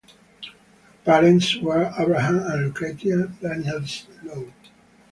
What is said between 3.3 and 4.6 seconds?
(Daniels) Low.